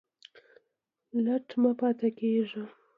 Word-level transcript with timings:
لټ 1.23 1.47
مه 1.61 1.71
پاته 1.79 2.07
کیږئ 2.17 2.63